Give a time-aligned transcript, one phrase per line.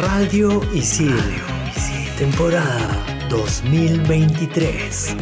[0.00, 1.12] Radio Isil,
[2.16, 5.16] temporada 2023.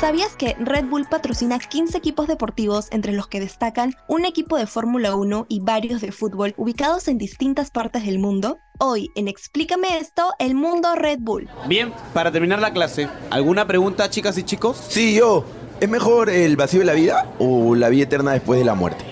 [0.00, 4.66] ¿Sabías que Red Bull patrocina 15 equipos deportivos entre los que destacan un equipo de
[4.66, 8.58] Fórmula 1 y varios de fútbol ubicados en distintas partes del mundo?
[8.80, 11.48] Hoy en Explícame esto, el mundo Red Bull.
[11.68, 14.82] Bien, para terminar la clase, ¿alguna pregunta chicas y chicos?
[14.88, 15.44] Sí, yo.
[15.78, 19.11] ¿Es mejor el vacío de la vida o la vida eterna después de la muerte?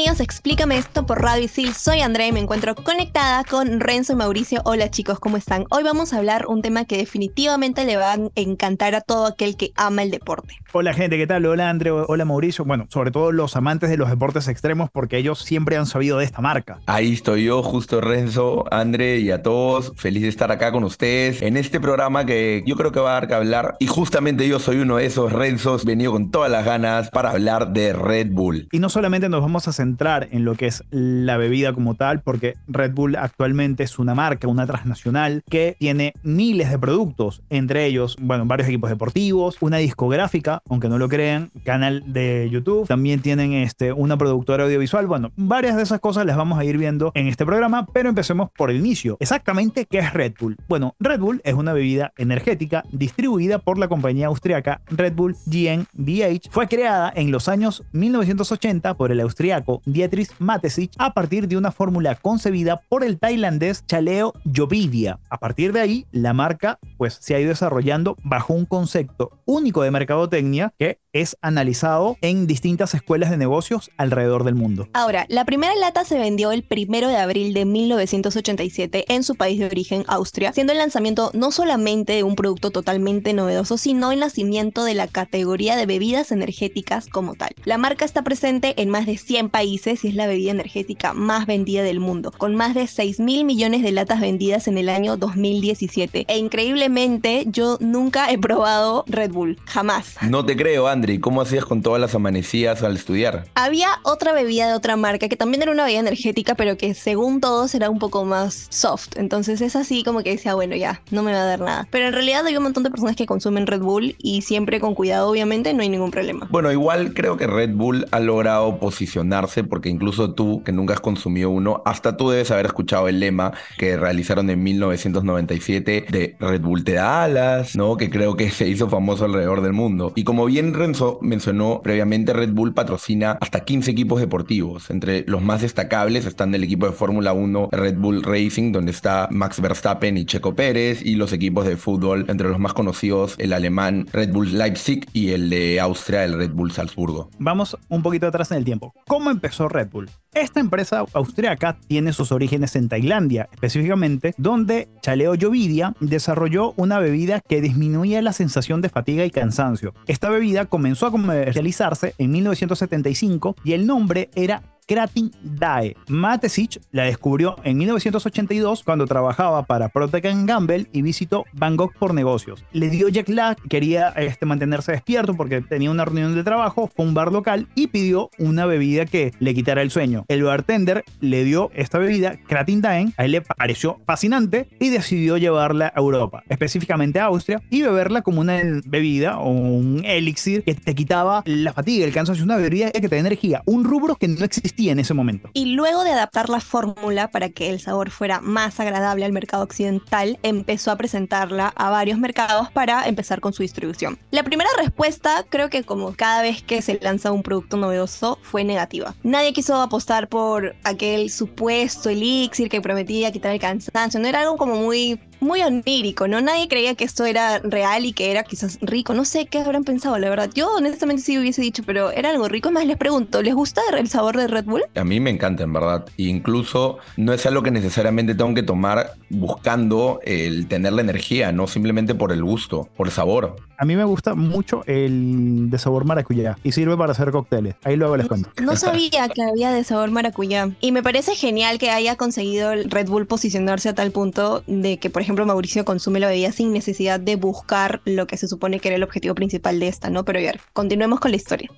[0.00, 1.74] Bienvenidos a Explícame esto por Radio Isil.
[1.74, 4.62] Soy Andrea y me encuentro conectada con Renzo y Mauricio.
[4.64, 5.66] Hola chicos, ¿cómo están?
[5.68, 9.58] Hoy vamos a hablar un tema que definitivamente le va a encantar a todo aquel
[9.58, 10.56] que ama el deporte.
[10.72, 11.44] Hola gente, ¿qué tal?
[11.44, 12.64] Hola Andrea, hola Mauricio.
[12.64, 16.24] Bueno, sobre todo los amantes de los deportes extremos porque ellos siempre han sabido de
[16.24, 16.80] esta marca.
[16.86, 19.92] Ahí estoy yo, justo Renzo, André y a todos.
[19.96, 23.14] Feliz de estar acá con ustedes en este programa que yo creo que va a
[23.14, 23.76] dar que hablar.
[23.80, 27.74] Y justamente yo soy uno de esos Renzos, venido con todas las ganas para hablar
[27.74, 28.66] de Red Bull.
[28.72, 29.89] Y no solamente nos vamos a centrar
[30.30, 34.48] en lo que es la bebida como tal, porque Red Bull actualmente es una marca,
[34.48, 40.62] una transnacional que tiene miles de productos, entre ellos, bueno, varios equipos deportivos, una discográfica,
[40.68, 45.76] aunque no lo crean, canal de YouTube, también tienen este, una productora audiovisual, bueno, varias
[45.76, 48.76] de esas cosas las vamos a ir viendo en este programa, pero empecemos por el
[48.76, 49.16] inicio.
[49.20, 50.56] Exactamente, ¿qué es Red Bull?
[50.68, 56.50] Bueno, Red Bull es una bebida energética distribuida por la compañía austriaca Red Bull GmbH.
[56.50, 61.70] Fue creada en los años 1980 por el austriaco Dietrich Mateschitz a partir de una
[61.70, 65.18] fórmula concebida por el tailandés Chaleo Jovidia.
[65.30, 69.82] A partir de ahí, la marca pues se ha ido desarrollando bajo un concepto único
[69.82, 74.88] de mercadotecnia que es analizado en distintas escuelas de negocios alrededor del mundo.
[74.92, 79.58] Ahora, la primera lata se vendió el primero de abril de 1987 en su país
[79.58, 84.20] de origen, Austria, siendo el lanzamiento no solamente de un producto totalmente novedoso, sino el
[84.20, 87.50] nacimiento de la categoría de bebidas energéticas como tal.
[87.64, 91.46] La marca está presente en más de 100 países y es la bebida energética más
[91.46, 95.16] vendida del mundo, con más de 6 mil millones de latas vendidas en el año
[95.16, 96.26] 2017.
[96.28, 100.16] E increíblemente, yo nunca he probado Red Bull, jamás.
[100.28, 100.86] No te creo,
[101.20, 103.46] ¿Cómo hacías con todas las amanecidas al estudiar?
[103.54, 107.40] Había otra bebida de otra marca que también era una bebida energética, pero que según
[107.40, 109.16] todos era un poco más soft.
[109.16, 111.88] Entonces es así como que decía, bueno, ya, no me va a dar nada.
[111.90, 114.94] Pero en realidad hay un montón de personas que consumen Red Bull y siempre con
[114.94, 116.46] cuidado, obviamente, no hay ningún problema.
[116.50, 121.00] Bueno, igual creo que Red Bull ha logrado posicionarse porque incluso tú, que nunca has
[121.00, 126.60] consumido uno, hasta tú debes haber escuchado el lema que realizaron en 1997 de Red
[126.60, 127.96] Bull te da alas, ¿no?
[127.96, 130.12] Que creo que se hizo famoso alrededor del mundo.
[130.14, 130.74] Y como bien
[131.20, 134.90] Mencionó previamente, Red Bull patrocina hasta 15 equipos deportivos.
[134.90, 139.28] Entre los más destacables están el equipo de Fórmula 1 Red Bull Racing, donde está
[139.30, 143.52] Max Verstappen y Checo Pérez, y los equipos de fútbol, entre los más conocidos, el
[143.52, 147.30] alemán Red Bull Leipzig y el de Austria, el Red Bull Salzburgo.
[147.38, 148.92] Vamos un poquito atrás en el tiempo.
[149.06, 150.10] ¿Cómo empezó Red Bull?
[150.32, 157.40] Esta empresa austriaca tiene sus orígenes en Tailandia, específicamente donde Chaleo Jovidia desarrolló una bebida
[157.40, 159.92] que disminuía la sensación de fatiga y cansancio.
[160.06, 165.94] Esta bebida comenzó a comercializarse en 1975 y el nombre era Kratin Dae.
[166.08, 172.64] Matesich la descubrió en 1982 cuando trabajaba para Procter Gamble y visitó Bangkok por negocios.
[172.72, 177.04] Le dio jet lag, quería este, mantenerse despierto porque tenía una reunión de trabajo, fue
[177.04, 180.24] a un bar local y pidió una bebida que le quitara el sueño.
[180.26, 185.36] El bartender le dio esta bebida, Kratin Dae, a él le pareció fascinante y decidió
[185.36, 190.74] llevarla a Europa, específicamente a Austria, y beberla como una bebida o un elixir que
[190.74, 194.26] te quitaba la fatiga, el cansancio, una bebida que te da energía, un rubro que
[194.26, 195.50] no existía en ese momento.
[195.52, 199.62] Y luego de adaptar la fórmula para que el sabor fuera más agradable al mercado
[199.62, 204.18] occidental, empezó a presentarla a varios mercados para empezar con su distribución.
[204.30, 208.64] La primera respuesta, creo que como cada vez que se lanza un producto novedoso, fue
[208.64, 209.14] negativa.
[209.22, 214.56] Nadie quiso apostar por aquel supuesto elixir que prometía quitar el cansancio, no era algo
[214.56, 216.40] como muy muy onírico, ¿no?
[216.40, 219.14] Nadie creía que esto era real y que era quizás rico.
[219.14, 220.50] No sé qué habrán pensado, la verdad.
[220.54, 222.70] Yo honestamente sí hubiese dicho, pero era algo rico.
[222.70, 224.82] Más, les pregunto, ¿les gusta el sabor de Red Bull?
[224.94, 226.06] A mí me encanta, en verdad.
[226.16, 231.66] Incluso no es algo que necesariamente tengo que tomar buscando el tener la energía, no
[231.66, 233.56] simplemente por el gusto, por el sabor.
[233.78, 237.76] A mí me gusta mucho el de sabor maracuyá y sirve para hacer cócteles.
[237.82, 238.50] Ahí luego les cuento.
[238.60, 240.68] No sabía que había de sabor maracuyá.
[240.82, 244.98] Y me parece genial que haya conseguido el Red Bull posicionarse a tal punto de
[244.98, 248.80] que, por ejemplo, Mauricio consume la bebida sin necesidad de buscar lo que se supone
[248.80, 250.26] que era el objetivo principal de esta, ¿no?
[250.26, 251.70] Pero a ver, continuemos con la historia.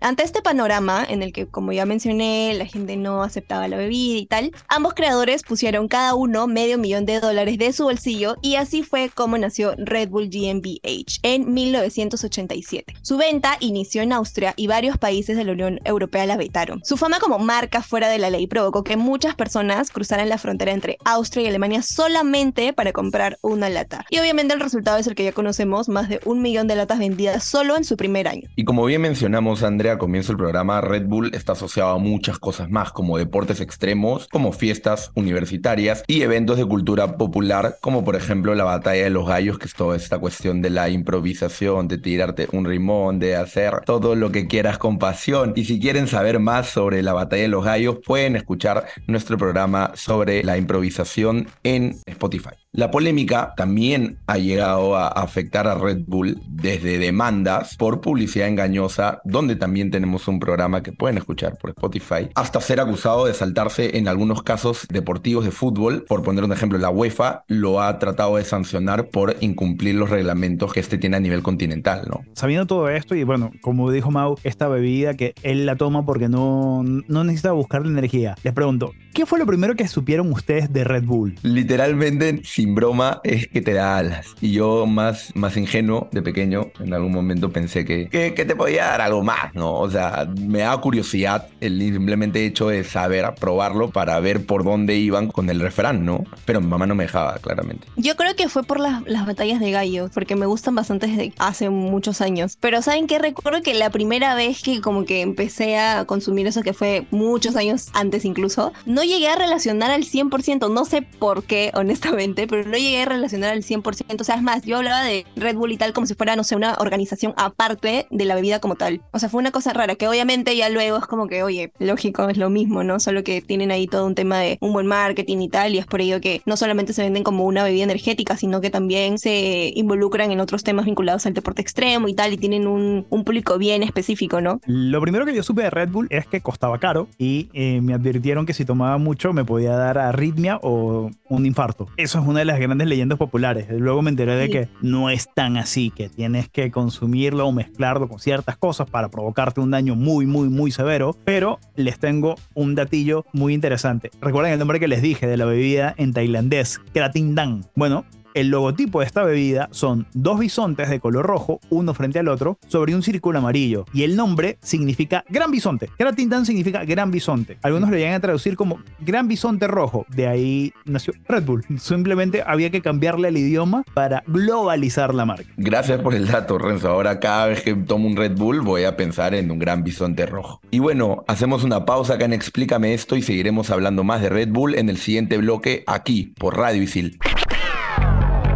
[0.00, 4.18] Ante este panorama en el que, como ya mencioné, la gente no aceptaba la bebida
[4.18, 8.84] y tal, ambos creadores pusieron cada uno medio de dólares de su bolsillo y así
[8.84, 12.94] fue como nació Red Bull GmbH en 1987.
[13.02, 16.80] Su venta inició en Austria y varios países de la Unión Europea la vetaron.
[16.84, 20.70] Su fama como marca fuera de la ley provocó que muchas personas cruzaran la frontera
[20.70, 24.06] entre Austria y Alemania solamente para comprar una lata.
[24.08, 27.00] Y obviamente el resultado es el que ya conocemos, más de un millón de latas
[27.00, 28.48] vendidas solo en su primer año.
[28.54, 32.70] Y como bien mencionamos, Andrea, comienzo del programa, Red Bull está asociado a muchas cosas
[32.70, 38.54] más, como deportes extremos, como fiestas universitarias y eventos de cultura popular, como por ejemplo
[38.54, 42.48] la batalla de los gallos, que es toda esta cuestión de la improvisación, de tirarte
[42.52, 45.52] un rimón, de hacer todo lo que quieras con pasión.
[45.56, 49.92] Y si quieren saber más sobre la batalla de los gallos, pueden escuchar nuestro programa
[49.94, 52.65] sobre la improvisación en Spotify.
[52.76, 59.22] La polémica también ha llegado a afectar a Red Bull desde demandas por publicidad engañosa,
[59.24, 63.96] donde también tenemos un programa que pueden escuchar por Spotify, hasta ser acusado de saltarse
[63.96, 66.04] en algunos casos deportivos de fútbol.
[66.06, 70.74] Por poner un ejemplo, la UEFA lo ha tratado de sancionar por incumplir los reglamentos
[70.74, 72.24] que este tiene a nivel continental, ¿no?
[72.34, 76.28] Sabiendo todo esto, y bueno, como dijo Mau, esta bebida que él la toma porque
[76.28, 78.34] no, no necesita buscar la energía.
[78.42, 81.36] Les pregunto, ¿qué fue lo primero que supieron ustedes de Red Bull?
[81.40, 84.34] Literalmente, sin broma, es que te da alas.
[84.40, 88.56] Y yo, más, más ingenuo de pequeño, en algún momento pensé que, que, que te
[88.56, 89.74] podía dar algo más, ¿no?
[89.74, 94.96] O sea, me da curiosidad el simplemente hecho de saber probarlo para ver por dónde
[94.96, 96.24] iban con el refrán, ¿no?
[96.44, 97.86] Pero mi mamá no me dejaba, claramente.
[97.96, 101.32] Yo creo que fue por las, las batallas de gallos, porque me gustan bastante desde
[101.38, 102.56] hace muchos años.
[102.60, 103.18] Pero ¿saben qué?
[103.18, 107.54] Recuerdo que la primera vez que como que empecé a consumir eso, que fue muchos
[107.54, 112.55] años antes incluso, no llegué a relacionar al 100%, no sé por qué, honestamente, pero
[112.64, 114.20] no llegué a relacionar al 100%.
[114.20, 116.44] O sea, es más, yo hablaba de Red Bull y tal como si fuera, no
[116.44, 119.00] sé, una organización aparte de la bebida como tal.
[119.12, 122.28] O sea, fue una cosa rara, que obviamente ya luego es como que, oye, lógico,
[122.28, 123.00] es lo mismo, ¿no?
[123.00, 125.86] Solo que tienen ahí todo un tema de un buen marketing y tal, y es
[125.86, 129.72] por ello que no solamente se venden como una bebida energética, sino que también se
[129.74, 133.58] involucran en otros temas vinculados al deporte extremo y tal, y tienen un, un público
[133.58, 134.60] bien específico, ¿no?
[134.66, 137.94] Lo primero que yo supe de Red Bull es que costaba caro y eh, me
[137.94, 141.88] advirtieron que si tomaba mucho me podía dar arritmia o un infarto.
[141.96, 143.66] Eso es una de las grandes leyendas populares.
[143.70, 148.08] Luego me enteré de que no es tan así, que tienes que consumirlo o mezclarlo
[148.08, 151.16] con ciertas cosas para provocarte un daño muy, muy, muy severo.
[151.24, 154.10] Pero les tengo un datillo muy interesante.
[154.20, 157.34] Recuerden el nombre que les dije de la bebida en tailandés, Kratin
[157.74, 158.04] Bueno,
[158.36, 162.58] el logotipo de esta bebida son dos bisontes de color rojo, uno frente al otro,
[162.68, 163.86] sobre un círculo amarillo.
[163.94, 165.88] Y el nombre significa gran bisonte.
[165.96, 167.56] Kratindan significa gran bisonte.
[167.62, 170.04] Algunos lo llegan a traducir como gran bisonte rojo.
[170.10, 171.64] De ahí nació Red Bull.
[171.78, 175.48] Simplemente había que cambiarle el idioma para globalizar la marca.
[175.56, 176.90] Gracias por el dato, Renzo.
[176.90, 180.26] Ahora cada vez que tomo un Red Bull voy a pensar en un gran bisonte
[180.26, 180.60] rojo.
[180.70, 184.50] Y bueno, hacemos una pausa acá en Explícame esto y seguiremos hablando más de Red
[184.50, 187.18] Bull en el siguiente bloque aquí por Radio Isil.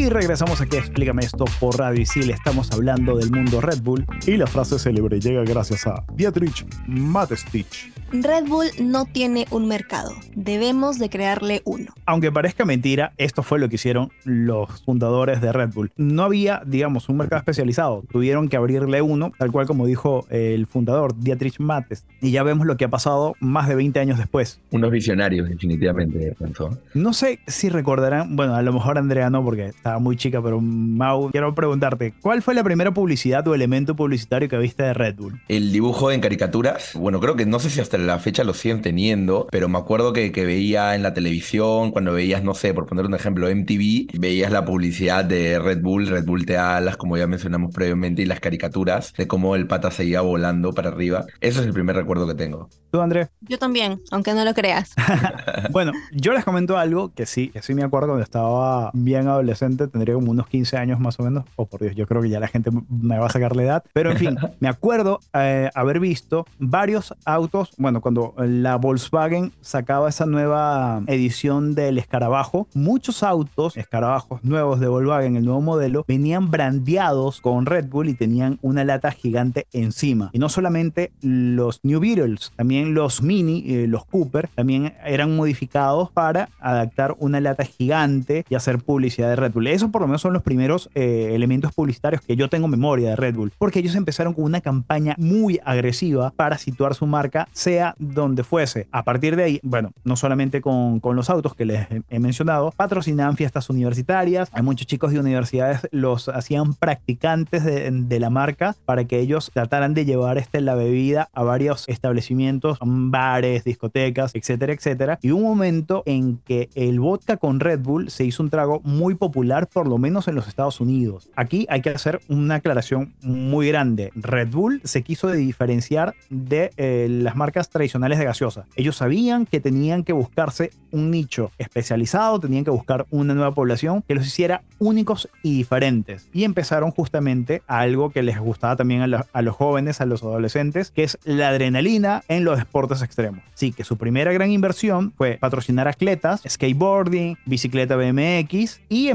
[0.00, 2.30] Y regresamos aquí a Explícame esto por Radio Isil.
[2.30, 4.06] Estamos hablando del mundo Red Bull.
[4.26, 7.92] Y la frase célebre llega gracias a Dietrich Matestich.
[8.12, 11.92] Red Bull no tiene un mercado, debemos de crearle uno.
[12.06, 15.92] Aunque parezca mentira, esto fue lo que hicieron los fundadores de Red Bull.
[15.96, 18.02] No había, digamos, un mercado especializado.
[18.10, 22.04] Tuvieron que abrirle uno, tal cual como dijo el fundador, Dietrich Mattes.
[22.20, 24.58] Y ya vemos lo que ha pasado más de 20 años después.
[24.72, 26.78] Unos visionarios, definitivamente, Renzo.
[26.94, 30.60] No sé si recordarán, bueno, a lo mejor Andrea no, porque estaba muy chica, pero
[30.60, 35.16] Mau, quiero preguntarte, ¿cuál fue la primera publicidad o elemento publicitario que viste de Red
[35.16, 35.40] Bull?
[35.48, 38.82] El dibujo en caricaturas, bueno, creo que no sé si hasta la fecha lo siguen
[38.82, 42.86] teniendo, pero me acuerdo que, que veía en la televisión, cuando veías, no sé, por
[42.86, 47.16] poner un ejemplo, MTV, veías la publicidad de Red Bull, Red Bull te alas, como
[47.16, 51.26] ya mencionamos previamente, y las caricaturas de cómo el pata seguía volando para arriba.
[51.40, 52.68] Eso es el primer recuerdo que tengo.
[52.92, 53.28] ¿Tú, Andrés?
[53.40, 54.94] Yo también, aunque no lo creas.
[55.70, 59.79] Bueno, yo les comento algo que sí, que sí me acuerdo cuando estaba bien adolescente,
[59.88, 61.44] tendría como unos 15 años más o menos.
[61.56, 63.84] Oh, por Dios, yo creo que ya la gente me va a sacar la edad.
[63.92, 69.50] Pero en fin, me acuerdo eh, haber visto varios autos, bueno, bueno, cuando la Volkswagen
[69.62, 76.04] sacaba esa nueva edición del escarabajo, muchos autos, escarabajos nuevos de Volkswagen, el nuevo modelo,
[76.06, 80.30] venían brandeados con Red Bull y tenían una lata gigante encima.
[80.32, 86.12] Y no solamente los New Beetles, también los Mini, eh, los Cooper, también eran modificados
[86.12, 89.66] para adaptar una lata gigante y hacer publicidad de Red Bull.
[89.72, 93.16] Esos por lo menos son los primeros eh, elementos publicitarios que yo tengo memoria de
[93.16, 97.94] Red Bull, porque ellos empezaron con una campaña muy agresiva para situar su marca, sea
[97.98, 98.88] donde fuese.
[98.92, 102.72] A partir de ahí, bueno, no solamente con, con los autos que les he mencionado,
[102.76, 108.76] patrocinaban fiestas universitarias, hay muchos chicos de universidades los hacían practicantes de, de la marca
[108.84, 114.72] para que ellos trataran de llevar este, la bebida a varios establecimientos, bares, discotecas, etcétera,
[114.72, 115.18] etcétera.
[115.22, 119.14] Y un momento en que el vodka con Red Bull se hizo un trago muy
[119.14, 121.28] popular, por lo menos en los Estados Unidos.
[121.36, 124.10] Aquí hay que hacer una aclaración muy grande.
[124.14, 128.66] Red Bull se quiso diferenciar de eh, las marcas tradicionales de gaseosa.
[128.76, 134.02] Ellos sabían que tenían que buscarse un nicho especializado, tenían que buscar una nueva población
[134.06, 136.28] que los hiciera únicos y diferentes.
[136.32, 140.90] Y empezaron justamente a algo que les gustaba también a, los jóvenes, a los adolescentes,
[140.90, 143.42] que es la adrenalina en los deportes extremos.
[143.54, 149.08] Sí, que su primera gran inversión fue patrocinar atletas, skateboarding, bicicleta BMX y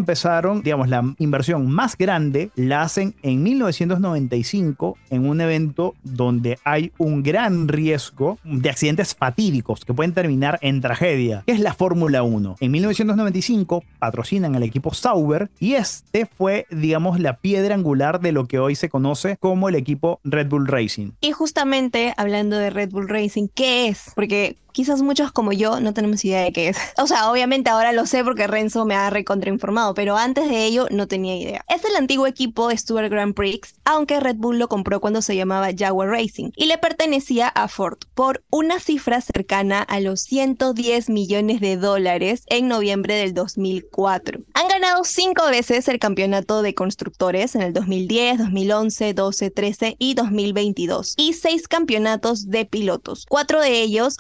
[0.64, 7.24] digamos, la inversión más grande la hacen en 1995 en un evento donde hay un
[7.24, 12.58] gran riesgo de accidentes fatídicos que pueden terminar en tragedia, que es la Fórmula 1.
[12.60, 18.46] En 1995 patrocinan al equipo Sauber y este fue, digamos, la piedra angular de lo
[18.46, 21.12] que hoy se conoce como el equipo Red Bull Racing.
[21.22, 24.12] Y justamente hablando de Red Bull Racing, ¿qué es?
[24.16, 26.78] Porque quizás muchos como yo no tenemos idea de qué es.
[26.98, 30.88] O sea, obviamente ahora lo sé porque Renzo me ha recontrainformado, pero antes de ello
[30.92, 31.64] no tenía idea.
[31.70, 35.70] Es el antiguo equipo Stuart Grand Prix, aunque Red Bull lo compró cuando se llamaba
[35.78, 41.62] Jaguar Racing y le pertenecía a Ford por una cifra cercana a los 110 millones
[41.62, 44.40] de dólares en noviembre del 2004.
[44.56, 50.16] Han ganado cinco veces el campeonato de constructores en el 2010, 2011, 12, 13 y
[50.16, 54.16] 2022 y seis campeonatos de pilotos, cuatro de ellos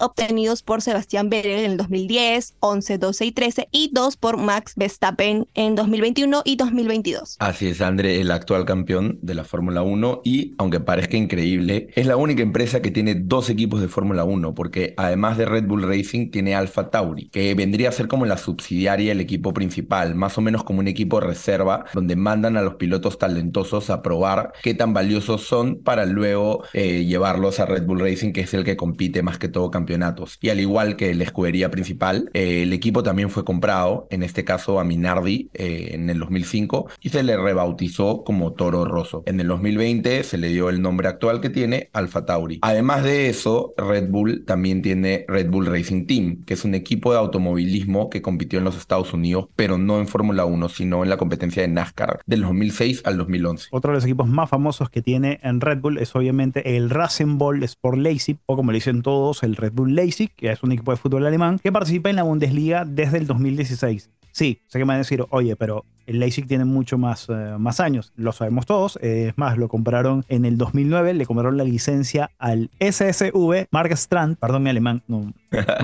[0.63, 5.47] por Sebastián Vettel en el 2010, 11, 12 y 13 y dos por Max Verstappen
[5.55, 7.37] en 2021 y 2022.
[7.39, 12.05] Así es, André, el actual campeón de la Fórmula 1 y, aunque parezca increíble, es
[12.05, 15.83] la única empresa que tiene dos equipos de Fórmula 1 porque además de Red Bull
[15.83, 20.37] Racing tiene Alfa Tauri, que vendría a ser como la subsidiaria del equipo principal, más
[20.37, 24.75] o menos como un equipo reserva donde mandan a los pilotos talentosos a probar qué
[24.75, 28.77] tan valiosos son para luego eh, llevarlos a Red Bull Racing, que es el que
[28.77, 30.34] compite más que todo campeonatos.
[30.41, 34.43] Y al igual que la escudería principal, eh, el equipo también fue comprado, en este
[34.43, 39.23] caso a Minardi, eh, en el 2005, y se le rebautizó como Toro Rosso.
[39.25, 42.59] En el 2020 se le dio el nombre actual que tiene, Alfa Tauri.
[42.61, 47.11] Además de eso, Red Bull también tiene Red Bull Racing Team, que es un equipo
[47.11, 51.09] de automovilismo que compitió en los Estados Unidos, pero no en Fórmula 1, sino en
[51.09, 53.69] la competencia de NASCAR, del 2006 al 2011.
[53.71, 57.37] Otro de los equipos más famosos que tiene en Red Bull es obviamente el Racing
[57.37, 59.95] Ball Sport Leipzig, o como le dicen todos, el Red Bull
[60.35, 64.09] Que es un equipo de fútbol alemán, que participa en la Bundesliga desde el 2016.
[64.31, 67.57] Sí, sé que me van a decir, oye, pero el Leipzig tiene mucho más, uh,
[67.59, 68.97] más años, lo sabemos todos.
[69.01, 73.91] Eh, es más, lo compraron en el 2009, le compraron la licencia al SSV Mark
[73.93, 75.33] Strand, perdón mi alemán, no,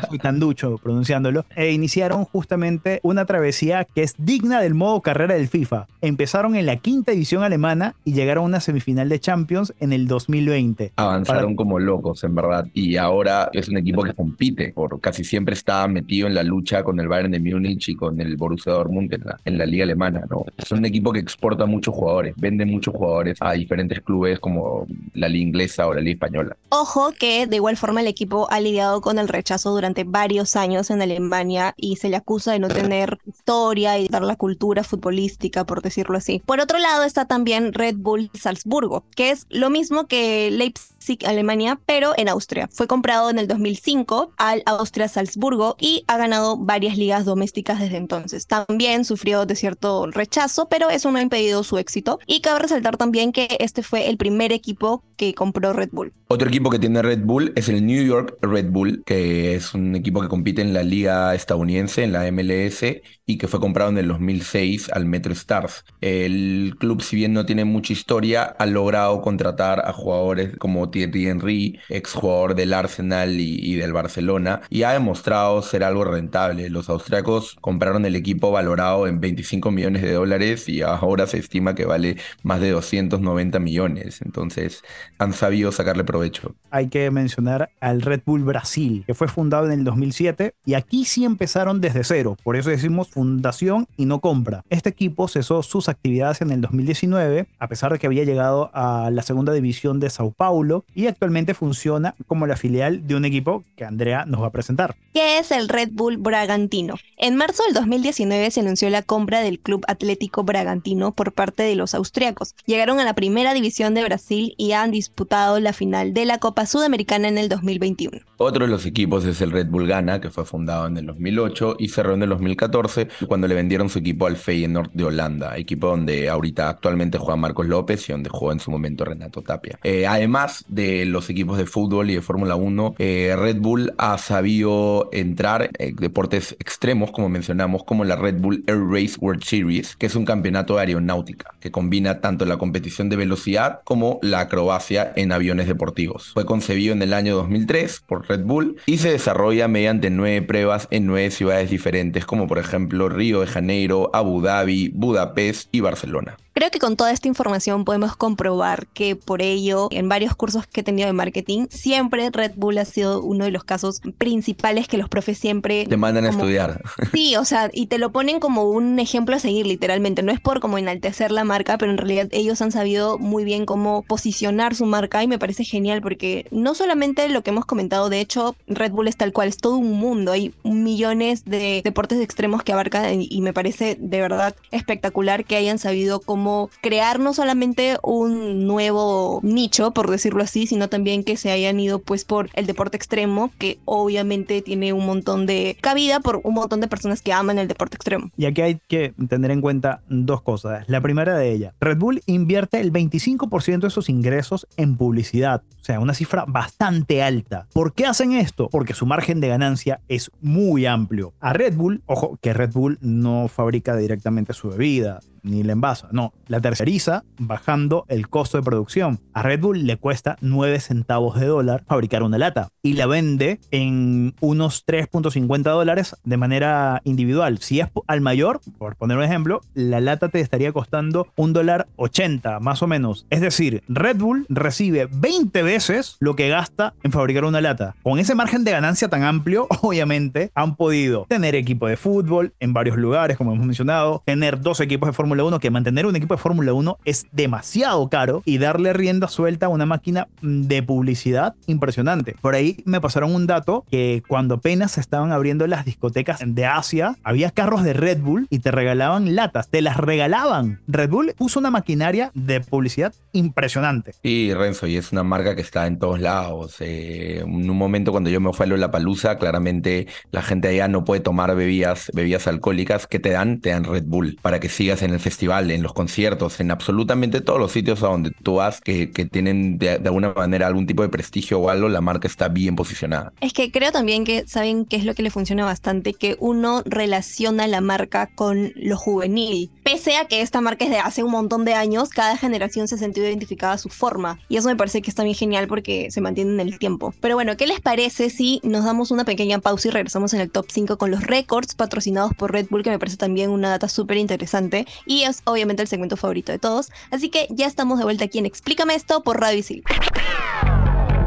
[0.09, 5.35] soy tan ducho pronunciándolo, e iniciaron justamente una travesía que es digna del modo carrera
[5.35, 5.87] del FIFA.
[6.01, 10.07] Empezaron en la quinta división alemana y llegaron a una semifinal de Champions en el
[10.07, 10.93] 2020.
[10.95, 15.53] Avanzaron como locos, en verdad, y ahora es un equipo que compite, por casi siempre
[15.53, 19.13] está metido en la lucha con el Bayern de Múnich y con el Borussia Dortmund
[19.13, 20.10] en la, en la liga alemana,
[20.57, 25.27] Es un equipo que exporta muchos jugadores, vende muchos jugadores a diferentes clubes como la
[25.27, 26.55] liga inglesa o la liga española.
[26.69, 30.89] Ojo que de igual forma el equipo ha lidiado con el rechazo durante varios años
[30.89, 35.65] en Alemania y se le acusa de no tener historia y dar la cultura futbolística,
[35.65, 36.41] por decirlo así.
[36.45, 41.79] Por otro lado está también Red Bull Salzburgo, que es lo mismo que Leipzig, Alemania,
[41.85, 42.69] pero en Austria.
[42.71, 47.97] Fue comprado en el 2005 al Austria Salzburgo y ha ganado varias ligas domésticas desde
[47.97, 48.47] entonces.
[48.47, 52.19] También sufrió de cierto rechazo, pero eso no ha impedido su éxito.
[52.27, 56.13] Y cabe resaltar también que este fue el primer equipo que compró Red Bull.
[56.29, 59.95] Otro equipo que tiene Red Bull es el New York Red Bull, que es un
[59.95, 62.83] equipo que compite en la liga estadounidense, en la MLS,
[63.27, 65.85] y que fue comprado en el 2006 al Metro Stars.
[65.99, 71.27] El club, si bien no tiene mucha historia, ha logrado contratar a jugadores como Thierry
[71.27, 76.69] Henry, exjugador del Arsenal y, y del Barcelona, y ha demostrado ser algo rentable.
[76.71, 81.75] Los austriacos compraron el equipo valorado en 25 millones de dólares y ahora se estima
[81.75, 84.23] que vale más de 290 millones.
[84.23, 84.81] Entonces,
[85.17, 86.55] han sabido sacarle provecho.
[86.69, 91.05] Hay que mencionar al Red Bull Brasil, que fue fundado en el 2007 y aquí
[91.05, 94.63] sí empezaron desde cero, por eso decimos fundación y no compra.
[94.69, 99.09] Este equipo cesó sus actividades en el 2019, a pesar de que había llegado a
[99.11, 103.63] la segunda división de Sao Paulo y actualmente funciona como la filial de un equipo
[103.75, 104.95] que Andrea nos va a presentar.
[105.13, 106.95] ¿Qué es el Red Bull Bragantino?
[107.17, 111.75] En marzo del 2019 se anunció la compra del Club Atlético Bragantino por parte de
[111.75, 112.55] los austriacos.
[112.65, 116.67] Llegaron a la primera división de Brasil y han disputado la final de la Copa
[116.67, 118.19] Sudamericana en el 2021.
[118.37, 121.77] Otro de los equipos es el Red Bull Ghana, que fue fundado en el 2008
[121.79, 125.87] y cerró en el 2014 cuando le vendieron su equipo al Feyenoord de Holanda, equipo
[125.87, 129.79] donde ahorita actualmente juega Marcos López y donde jugó en su momento Renato Tapia.
[129.83, 134.19] Eh, además de los equipos de fútbol y de Fórmula 1, eh, Red Bull ha
[134.19, 139.95] sabido entrar en deportes extremos, como mencionamos, como la Red Bull Air Race World Series,
[139.95, 144.41] que es un campeonato de aeronáutica que combina tanto la competición de velocidad como la
[144.41, 146.31] acrobacia en aviones deportivos.
[146.33, 150.87] Fue concebido en el año 2003 por Red Bull y se desarrolla mediante nueve pruebas
[150.91, 156.37] en nueve ciudades diferentes, como por ejemplo Río de Janeiro, Abu Dhabi, Budapest y Barcelona.
[156.53, 160.81] Creo que con toda esta información podemos comprobar que por ello, en varios cursos que
[160.81, 164.97] he tenido de marketing, siempre Red Bull ha sido uno de los casos principales que
[164.97, 165.85] los profes siempre...
[165.85, 166.81] Te mandan a estudiar.
[167.11, 170.23] Sí, o sea, y te lo ponen como un ejemplo a seguir literalmente.
[170.23, 173.65] No es por como enaltecer la marca, pero en realidad ellos han sabido muy bien
[173.65, 178.09] cómo posicionar su marca y me parece genial porque no solamente lo que hemos comentado,
[178.09, 180.31] de hecho, Red Bull es tal cual, es todo un mundo.
[180.31, 185.79] Hay millones de deportes extremos que abarcan y me parece de verdad espectacular que hayan
[185.79, 186.40] sabido cómo
[186.81, 191.99] crear no solamente un nuevo nicho, por decirlo así, sino también que se hayan ido
[191.99, 196.81] pues por el deporte extremo, que obviamente tiene un montón de cabida por un montón
[196.81, 198.29] de personas que aman el deporte extremo.
[198.37, 200.87] Y aquí hay que tener en cuenta dos cosas.
[200.87, 205.83] La primera de ellas, Red Bull invierte el 25% de sus ingresos en publicidad, o
[205.83, 207.67] sea, una cifra bastante alta.
[207.73, 208.69] ¿Por qué hacen esto?
[208.69, 211.33] Porque su margen de ganancia es muy amplio.
[211.39, 216.09] A Red Bull, ojo, que Red Bull no fabrica directamente su bebida, ni la envasa,
[216.11, 219.19] no, la terceriza bajando el costo de producción.
[219.33, 223.59] A Red Bull le cuesta 9 centavos de dólar fabricar una lata y la vende
[223.71, 227.59] en unos 3.50 dólares de manera individual.
[227.59, 231.87] Si es al mayor, por poner un ejemplo, la lata te estaría costando un dólar
[231.95, 233.25] 80 más o menos.
[233.29, 237.95] Es decir, Red Bull recibe 20 veces lo que gasta en fabricar una lata.
[238.03, 242.73] Con ese margen de ganancia tan amplio, obviamente han podido tener equipo de fútbol en
[242.73, 246.35] varios lugares, como hemos mencionado, tener dos equipos de Fórmula 1, que mantener un equipo
[246.35, 251.55] de Fórmula 1 es demasiado caro y darle rienda suelta a una máquina de publicidad
[251.67, 252.35] impresionante.
[252.41, 256.65] Por ahí me pasaron un dato que cuando apenas se estaban abriendo las discotecas de
[256.65, 260.81] Asia, había carros de Red Bull y te regalaban latas, te las regalaban.
[260.87, 264.13] Red Bull puso una maquinaria de publicidad impresionante.
[264.23, 266.75] Y Renzo, y es una marca que está en todos lados.
[266.79, 270.87] Eh, en un momento cuando yo me fui a la palusa, claramente la gente allá
[270.87, 274.69] no puede tomar bebidas, bebidas alcohólicas que te dan, te dan Red Bull para que
[274.69, 278.55] sigas en el festival, en los conciertos, en absolutamente todos los sitios a donde tú
[278.55, 282.01] vas que, que tienen de, de, alguna manera algún tipo de prestigio o algo, la
[282.01, 283.33] marca está bien posicionada.
[283.41, 286.81] Es que creo también que saben qué es lo que le funciona bastante, que uno
[286.85, 289.71] relaciona la marca con lo juvenil.
[289.83, 292.95] Pese a que esta marca es de hace un montón de años, cada generación se
[292.95, 294.39] ha sentido identificada a su forma.
[294.49, 297.13] Y eso me parece que está bien genial porque se mantiene en el tiempo.
[297.21, 300.51] Pero bueno, ¿qué les parece si nos damos una pequeña pausa y regresamos en el
[300.51, 303.87] top 5 con los récords patrocinados por Red Bull, que me parece también una data
[303.87, 306.89] súper interesante y es obviamente el segmento favorito de todos.
[307.11, 309.83] Así que ya estamos de vuelta aquí en Explícame esto por Radio Isil.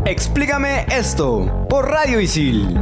[0.06, 2.80] Explícame esto por Radio Isil.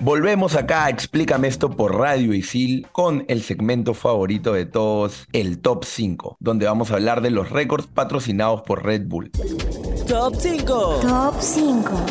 [0.00, 5.84] Volvemos acá, explícame esto por Radio Isil con el segmento favorito de todos, el Top
[5.84, 9.30] 5, donde vamos a hablar de los récords patrocinados por Red Bull.
[10.08, 11.00] Top 5.
[11.02, 12.06] Top 5.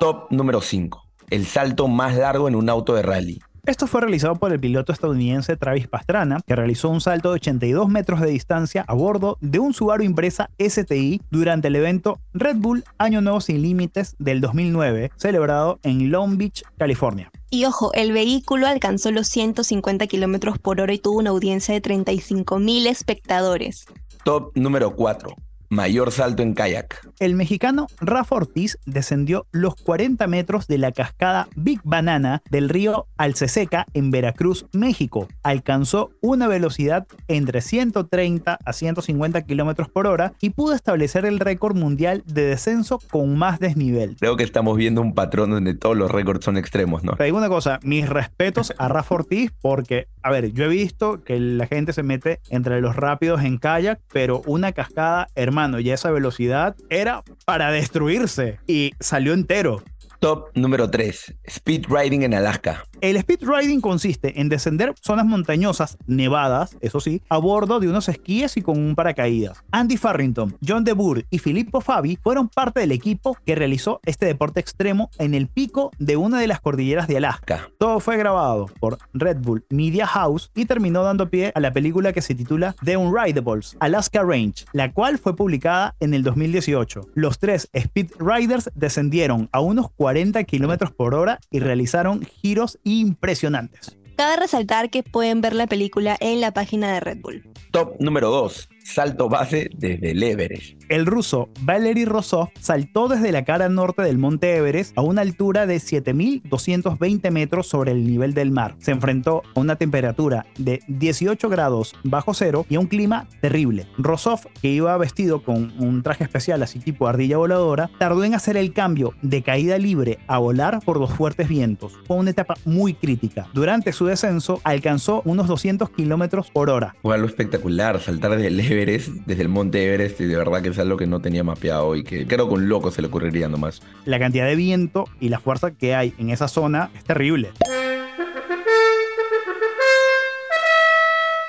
[0.00, 1.04] Top número 5.
[1.30, 3.40] El salto más largo en un auto de rally.
[3.64, 7.88] Esto fue realizado por el piloto estadounidense Travis Pastrana, que realizó un salto de 82
[7.88, 12.82] metros de distancia a bordo de un Subaru Impresa STI durante el evento Red Bull
[12.98, 17.30] Año Nuevo Sin Límites del 2009, celebrado en Long Beach, California.
[17.50, 21.80] Y ojo, el vehículo alcanzó los 150 kilómetros por hora y tuvo una audiencia de
[21.80, 23.86] 35 mil espectadores.
[24.28, 25.47] Top número 4.
[25.70, 27.06] Mayor salto en kayak.
[27.20, 33.06] El mexicano Rafa Ortiz descendió los 40 metros de la cascada Big Banana del río
[33.18, 35.28] Alceseca en Veracruz, México.
[35.42, 41.76] Alcanzó una velocidad entre 130 a 150 kilómetros por hora y pudo establecer el récord
[41.76, 44.16] mundial de descenso con más desnivel.
[44.18, 47.12] Creo que estamos viendo un patrón donde todos los récords son extremos, ¿no?
[47.12, 51.22] Te digo una cosa, mis respetos a Rafa Ortiz porque, a ver, yo he visto
[51.24, 55.90] que la gente se mete entre los rápidos en kayak, pero una cascada, hermano, y
[55.90, 59.82] esa velocidad era para destruirse y salió entero.
[60.20, 61.34] Top número 3.
[61.44, 62.84] Speed riding en Alaska.
[63.00, 68.08] El speed riding consiste en descender zonas montañosas, nevadas, eso sí, a bordo de unos
[68.08, 69.62] esquíes y con un paracaídas.
[69.70, 74.58] Andy Farrington, John DeBoer y Filippo Fabi fueron parte del equipo que realizó este deporte
[74.58, 77.70] extremo en el pico de una de las cordilleras de Alaska.
[77.78, 82.12] Todo fue grabado por Red Bull Media House y terminó dando pie a la película
[82.12, 87.10] que se titula The Unridables, Alaska Range, la cual fue publicada en el 2018.
[87.14, 93.96] Los tres speed riders descendieron a unos 40 kilómetros por hora y realizaron giros impresionantes.
[94.16, 97.48] Cabe resaltar que pueden ver la película en la página de Red Bull.
[97.70, 98.68] Top número 2.
[98.88, 100.82] Salto base desde el Everest.
[100.88, 105.66] El ruso Valery Rosov saltó desde la cara norte del monte Everest a una altura
[105.66, 108.76] de 7.220 metros sobre el nivel del mar.
[108.78, 113.86] Se enfrentó a una temperatura de 18 grados bajo cero y a un clima terrible.
[113.98, 118.56] Rosov, que iba vestido con un traje especial así tipo ardilla voladora, tardó en hacer
[118.56, 121.92] el cambio de caída libre a volar por los fuertes vientos.
[122.06, 123.48] Fue una etapa muy crítica.
[123.52, 126.96] Durante su descenso alcanzó unos 200 kilómetros por hora.
[127.02, 130.68] Fue algo espectacular saltar desde el Everest, desde el monte Everest, y de verdad que
[130.68, 133.48] es algo que no tenía mapeado y que creo que un loco se le ocurriría
[133.48, 133.82] nomás.
[134.04, 137.50] La cantidad de viento y la fuerza que hay en esa zona es terrible.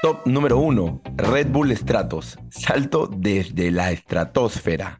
[0.01, 1.01] Top número 1.
[1.17, 2.39] Red Bull Stratos.
[2.49, 4.99] Salto desde la estratosfera.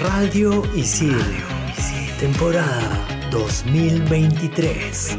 [0.00, 1.18] Radio Isil.
[2.20, 5.18] Temporada 2023.